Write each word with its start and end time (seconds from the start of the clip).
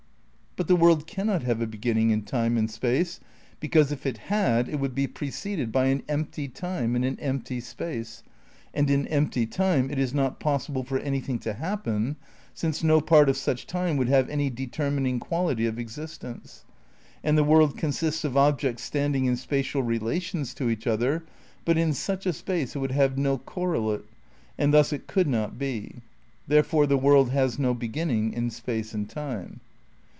But 0.57 0.67
the 0.67 0.75
world 0.75 1.07
cannot 1.07 1.43
have 1.43 1.61
a 1.61 1.65
beginning 1.65 2.09
in 2.09 2.23
time 2.23 2.57
and 2.57 2.69
space, 2.69 3.21
because 3.61 3.89
if 3.93 4.05
it 4.05 4.17
had, 4.17 4.67
it 4.67 4.81
would 4.81 4.93
be 4.93 5.07
preceded 5.07 5.71
by 5.71 5.85
an 5.85 6.03
empty 6.09 6.49
time 6.49 6.93
and 6.93 7.05
an 7.05 7.17
empty 7.21 7.61
space, 7.61 8.21
and 8.73 8.89
in 8.89 9.07
empty 9.07 9.45
time 9.45 9.89
it 9.89 9.97
is 9.97 10.13
not 10.13 10.41
possible 10.41 10.83
for 10.83 10.99
anything 10.99 11.39
to 11.39 11.53
happen, 11.53 12.17
since 12.53 12.83
no 12.83 12.99
part 12.99 13.29
of 13.29 13.37
such 13.37 13.65
time 13.65 13.95
would 13.95 14.09
have 14.09 14.27
any 14.27 14.49
determining 14.49 15.21
quality 15.21 15.65
of 15.65 15.79
ex 15.79 15.95
istence. 15.95 16.63
And 17.23 17.37
the 17.37 17.45
world 17.45 17.77
consists 17.77 18.25
of 18.25 18.35
objects 18.35 18.83
standing 18.83 19.23
in 19.23 19.37
spatial 19.37 19.83
relations 19.83 20.53
to 20.55 20.69
each 20.69 20.85
other, 20.85 21.23
but 21.63 21.77
in 21.77 21.93
such 21.93 22.25
a 22.25 22.33
space 22.33 22.75
it 22.75 22.79
would 22.79 22.91
have 22.91 23.17
no 23.17 23.37
correlate 23.37 24.03
and 24.57 24.73
thus 24.73 24.91
it 24.91 25.07
could 25.07 25.27
not 25.27 25.57
be. 25.57 26.01
There 26.45 26.61
fore 26.61 26.87
the 26.87 26.97
world 26.97 27.29
has 27.29 27.57
no 27.57 27.73
beginning 27.73 28.33
in 28.33 28.49
space 28.49 28.93
and 28.93 29.09
time. 29.09 29.61